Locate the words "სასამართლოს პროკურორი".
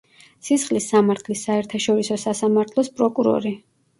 2.23-3.55